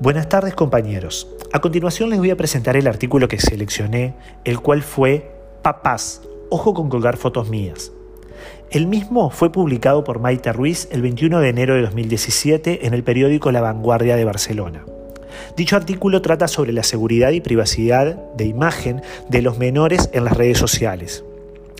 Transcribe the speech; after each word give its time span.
Buenas 0.00 0.30
tardes 0.30 0.54
compañeros. 0.54 1.28
A 1.52 1.60
continuación 1.60 2.08
les 2.08 2.18
voy 2.18 2.30
a 2.30 2.36
presentar 2.36 2.74
el 2.74 2.86
artículo 2.86 3.28
que 3.28 3.38
seleccioné, 3.38 4.14
el 4.44 4.58
cual 4.60 4.80
fue 4.80 5.30
Papás, 5.60 6.22
ojo 6.48 6.72
con 6.72 6.88
colgar 6.88 7.18
fotos 7.18 7.50
mías. 7.50 7.92
El 8.70 8.86
mismo 8.86 9.28
fue 9.28 9.52
publicado 9.52 10.02
por 10.02 10.18
Maite 10.18 10.54
Ruiz 10.54 10.88
el 10.90 11.02
21 11.02 11.40
de 11.40 11.48
enero 11.50 11.74
de 11.74 11.82
2017 11.82 12.86
en 12.86 12.94
el 12.94 13.04
periódico 13.04 13.52
La 13.52 13.60
Vanguardia 13.60 14.16
de 14.16 14.24
Barcelona. 14.24 14.86
Dicho 15.54 15.76
artículo 15.76 16.22
trata 16.22 16.48
sobre 16.48 16.72
la 16.72 16.82
seguridad 16.82 17.32
y 17.32 17.42
privacidad 17.42 18.16
de 18.38 18.46
imagen 18.46 19.02
de 19.28 19.42
los 19.42 19.58
menores 19.58 20.08
en 20.14 20.24
las 20.24 20.34
redes 20.34 20.56
sociales. 20.56 21.24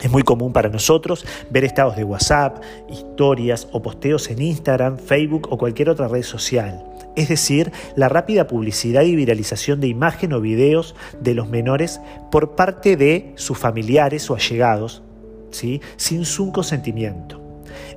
Es 0.00 0.10
muy 0.10 0.22
común 0.22 0.54
para 0.54 0.70
nosotros 0.70 1.26
ver 1.50 1.64
estados 1.64 1.96
de 1.96 2.04
WhatsApp, 2.04 2.62
historias 2.88 3.68
o 3.72 3.82
posteos 3.82 4.30
en 4.30 4.40
Instagram, 4.40 4.96
Facebook 4.96 5.48
o 5.50 5.58
cualquier 5.58 5.90
otra 5.90 6.08
red 6.08 6.22
social. 6.22 6.95
Es 7.16 7.28
decir, 7.28 7.72
la 7.96 8.08
rápida 8.08 8.46
publicidad 8.46 9.02
y 9.02 9.16
viralización 9.16 9.80
de 9.80 9.88
imagen 9.88 10.32
o 10.32 10.40
videos 10.40 10.94
de 11.20 11.34
los 11.34 11.48
menores 11.48 12.00
por 12.30 12.54
parte 12.54 12.96
de 12.96 13.32
sus 13.36 13.58
familiares 13.58 14.30
o 14.30 14.34
allegados, 14.34 15.02
sin 15.50 16.24
su 16.24 16.52
consentimiento. 16.52 17.42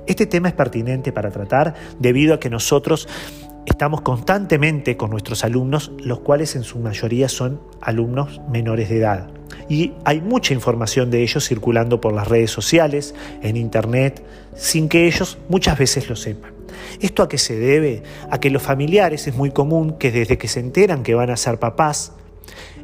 Este 0.06 0.26
tema 0.26 0.48
es 0.48 0.54
pertinente 0.54 1.12
para 1.12 1.30
tratar 1.30 1.74
debido 1.98 2.34
a 2.34 2.40
que 2.40 2.50
nosotros 2.50 3.06
estamos 3.66 4.00
constantemente 4.00 4.96
con 4.96 5.10
nuestros 5.10 5.44
alumnos, 5.44 5.92
los 5.98 6.20
cuales 6.20 6.56
en 6.56 6.64
su 6.64 6.78
mayoría 6.78 7.28
son 7.28 7.60
alumnos 7.80 8.40
menores 8.50 8.88
de 8.88 8.98
edad 8.98 9.28
y 9.70 9.92
hay 10.04 10.20
mucha 10.20 10.52
información 10.52 11.10
de 11.10 11.22
ellos 11.22 11.46
circulando 11.46 12.00
por 12.00 12.12
las 12.12 12.26
redes 12.26 12.50
sociales, 12.50 13.14
en 13.40 13.56
Internet, 13.56 14.22
sin 14.56 14.88
que 14.88 15.06
ellos 15.06 15.38
muchas 15.48 15.78
veces 15.78 16.08
lo 16.08 16.16
sepan. 16.16 16.59
¿Esto 17.00 17.22
a 17.22 17.28
qué 17.28 17.38
se 17.38 17.58
debe? 17.58 18.02
A 18.30 18.38
que 18.40 18.50
los 18.50 18.62
familiares 18.62 19.26
es 19.26 19.34
muy 19.34 19.50
común 19.50 19.98
que 19.98 20.10
desde 20.10 20.38
que 20.38 20.48
se 20.48 20.60
enteran 20.60 21.02
que 21.02 21.14
van 21.14 21.30
a 21.30 21.36
ser 21.36 21.58
papás, 21.58 22.12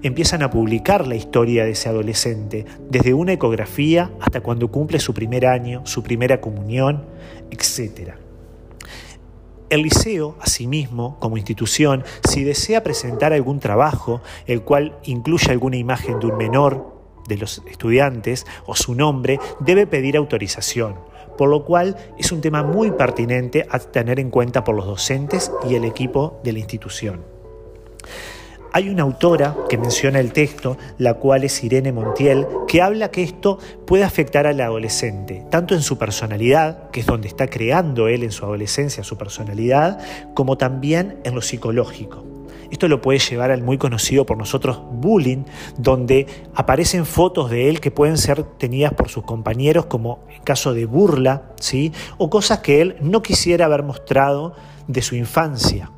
empiezan 0.03 0.43
a 0.43 0.51
publicar 0.51 1.07
la 1.07 1.17
historia 1.17 1.65
de 1.65 1.73
ese 1.73 1.89
adolescente, 1.89 2.65
desde 2.89 3.15
una 3.15 3.33
ecografía 3.33 4.11
hasta 4.21 4.41
cuando 4.41 4.71
cumple 4.71 5.01
su 5.01 5.15
primer 5.15 5.47
año, 5.47 5.85
su 5.87 6.03
primera 6.03 6.41
comunión, 6.41 7.05
etc. 7.51 8.13
El 9.69 9.83
liceo, 9.83 10.37
asimismo, 10.41 11.19
como 11.19 11.37
institución, 11.37 12.05
si 12.29 12.45
desea 12.45 12.85
presentar 12.85 13.33
algún 13.33 13.59
trabajo, 13.59 14.23
el 14.47 14.63
cual 14.63 14.97
incluya 15.05 15.51
alguna 15.51 15.77
imagen 15.77 16.21
de 16.21 16.27
un 16.27 16.37
menor 16.37 16.95
de 17.27 17.37
los 17.37 17.63
estudiantes 17.69 18.47
o 18.67 18.77
su 18.77 18.95
nombre, 18.95 19.41
debe 19.59 19.89
pedir 19.89 20.17
autorización, 20.17 20.95
por 21.37 21.49
lo 21.49 21.65
cual 21.65 21.97
es 22.19 22.33
un 22.33 22.41
tema 22.41 22.63
muy 22.63 22.91
pertinente 22.93 23.67
a 23.71 23.79
tener 23.79 24.21
en 24.21 24.31
cuenta 24.31 24.65
por 24.65 24.75
los 24.75 24.87
docentes 24.87 25.51
y 25.69 25.75
el 25.75 25.85
equipo 25.85 26.41
de 26.43 26.53
la 26.53 26.59
institución. 26.59 27.37
Hay 28.77 28.91
una 28.91 29.05
autora 29.05 29.57
que 29.71 29.79
menciona 29.79 30.21
el 30.21 30.35
texto, 30.35 30.77
la 30.99 31.15
cual 31.15 31.45
es 31.45 31.65
Irene 31.65 31.93
Montiel, 31.93 32.47
que 32.69 32.83
habla 32.83 33.11
que 33.11 33.23
esto 33.23 33.59
puede 33.87 34.05
afectar 34.05 34.47
al 34.47 34.61
adolescente, 34.61 35.47
tanto 35.51 35.75
en 35.75 35.81
su 35.81 35.97
personalidad, 35.97 36.91
que 36.91 37.01
es 37.01 37.07
donde 37.07 37.27
está 37.27 37.47
creando 37.47 38.07
él 38.07 38.23
en 38.23 38.33
su 38.33 38.45
adolescencia 38.45 39.03
su 39.03 39.17
personalidad, 39.17 39.99
como 40.35 40.59
también 40.59 41.21
en 41.25 41.35
lo 41.35 41.41
psicológico. 41.41 42.26
Esto 42.71 42.89
lo 42.89 43.01
puede 43.01 43.19
llevar 43.19 43.51
al 43.51 43.63
muy 43.63 43.79
conocido 43.79 44.27
por 44.27 44.37
nosotros 44.37 44.81
bullying, 44.91 45.45
donde 45.77 46.27
aparecen 46.55 47.07
fotos 47.07 47.51
de 47.51 47.69
él 47.69 47.81
que 47.81 47.91
pueden 47.91 48.19
ser 48.19 48.43
tenidas 48.43 48.95
por 48.95 49.09
sus 49.09 49.25
compañeros 49.25 49.87
como 49.87 50.21
en 50.35 50.43
caso 50.43 50.75
de 50.75 50.87
burla, 50.87 51.53
¿sí? 51.61 51.93
o 52.19 52.31
cosas 52.31 52.61
que 52.61 52.81
él 52.81 52.97
no 53.01 53.23
quisiera 53.23 53.67
haber 53.67 53.83
mostrado 53.83 54.55
de 54.87 55.03
su 55.03 55.17
infancia. 55.17 55.91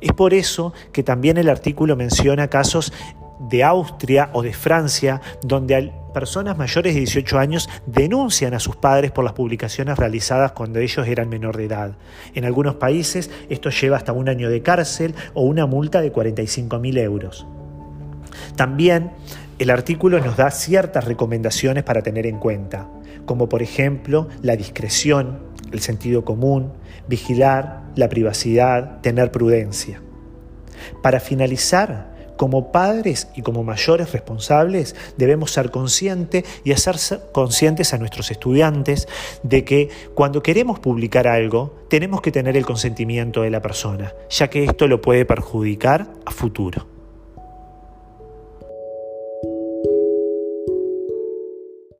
Es 0.00 0.12
por 0.12 0.34
eso 0.34 0.72
que 0.92 1.02
también 1.02 1.38
el 1.38 1.48
artículo 1.48 1.96
menciona 1.96 2.48
casos 2.48 2.92
de 3.38 3.64
Austria 3.64 4.30
o 4.32 4.42
de 4.42 4.52
Francia, 4.52 5.20
donde 5.42 5.92
personas 6.16 6.56
mayores 6.56 6.94
de 6.94 7.00
18 7.00 7.38
años 7.38 7.68
denuncian 7.84 8.54
a 8.54 8.58
sus 8.58 8.74
padres 8.74 9.10
por 9.10 9.22
las 9.22 9.34
publicaciones 9.34 9.98
realizadas 9.98 10.52
cuando 10.52 10.78
ellos 10.78 11.06
eran 11.06 11.28
menor 11.28 11.58
de 11.58 11.66
edad. 11.66 11.98
En 12.34 12.46
algunos 12.46 12.76
países 12.76 13.30
esto 13.50 13.68
lleva 13.68 13.98
hasta 13.98 14.14
un 14.14 14.30
año 14.30 14.48
de 14.48 14.62
cárcel 14.62 15.14
o 15.34 15.42
una 15.42 15.66
multa 15.66 16.00
de 16.00 16.12
45 16.12 16.78
mil 16.78 16.96
euros. 16.96 17.46
También 18.56 19.10
el 19.58 19.68
artículo 19.68 20.18
nos 20.18 20.38
da 20.38 20.50
ciertas 20.50 21.04
recomendaciones 21.04 21.84
para 21.84 22.00
tener 22.00 22.26
en 22.26 22.38
cuenta, 22.38 22.88
como 23.26 23.50
por 23.50 23.60
ejemplo 23.60 24.28
la 24.40 24.56
discreción, 24.56 25.40
el 25.70 25.80
sentido 25.80 26.24
común, 26.24 26.72
vigilar 27.08 27.82
la 27.94 28.08
privacidad, 28.08 29.02
tener 29.02 29.30
prudencia. 29.30 30.00
Para 31.02 31.20
finalizar, 31.20 32.15
como 32.36 32.72
padres 32.72 33.28
y 33.34 33.42
como 33.42 33.62
mayores 33.62 34.12
responsables 34.12 34.94
debemos 35.16 35.52
ser 35.52 35.70
conscientes 35.70 36.44
y 36.64 36.72
hacer 36.72 36.96
conscientes 37.32 37.92
a 37.94 37.98
nuestros 37.98 38.30
estudiantes 38.30 39.08
de 39.42 39.64
que 39.64 39.88
cuando 40.14 40.42
queremos 40.42 40.78
publicar 40.78 41.26
algo 41.28 41.74
tenemos 41.88 42.20
que 42.20 42.32
tener 42.32 42.56
el 42.56 42.66
consentimiento 42.66 43.42
de 43.42 43.50
la 43.50 43.62
persona, 43.62 44.12
ya 44.30 44.48
que 44.48 44.64
esto 44.64 44.86
lo 44.86 45.00
puede 45.00 45.24
perjudicar 45.24 46.06
a 46.24 46.30
futuro. 46.30 46.95